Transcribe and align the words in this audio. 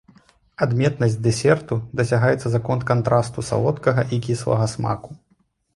Адметнасць 0.65 1.17
дэсерту 1.27 1.77
дасягаецца 2.01 2.47
за 2.55 2.63
конт 2.67 2.89
кантрасту 2.93 3.39
салодкага 3.53 4.01
і 4.15 4.25
кіслага 4.31 4.65
смаку. 4.75 5.11